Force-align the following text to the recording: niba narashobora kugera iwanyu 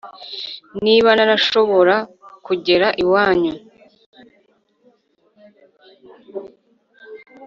niba 0.85 1.09
narashobora 1.17 1.95
kugera 2.45 2.87
iwanyu 3.03 3.53